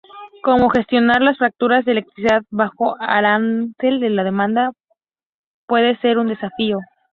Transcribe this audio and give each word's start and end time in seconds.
Cómo 0.41 0.71
gestionar 0.71 1.21
las 1.21 1.37
facturas 1.37 1.85
de 1.85 1.91
electricidad 1.91 2.41
bajo 2.49 2.95
arancel 2.99 3.99
de 3.99 4.09
demanda 4.23 4.71
puede 5.67 5.95
ser 5.99 6.17
un 6.17 6.25
desafío. 6.27 6.79